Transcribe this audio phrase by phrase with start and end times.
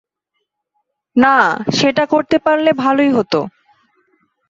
[1.15, 1.35] না,
[1.77, 3.39] সেটা করতে পারলে ভালোই হতো।